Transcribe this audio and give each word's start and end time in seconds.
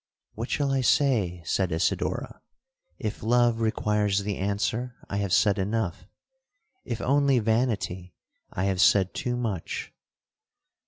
'—'What 0.33 0.49
shall 0.49 0.71
I 0.71 0.81
say?' 0.81 1.43
said 1.45 1.71
Isidora; 1.71 2.41
'if 2.97 3.21
love 3.21 3.61
requires 3.61 4.23
the 4.23 4.35
answer, 4.39 4.95
I 5.07 5.17
have 5.17 5.31
said 5.31 5.59
enough; 5.59 6.07
if 6.83 7.01
only 7.01 7.37
vanity, 7.37 8.15
I 8.51 8.63
have 8.63 8.81
said 8.81 9.13
too 9.13 9.37
much.' 9.37 9.93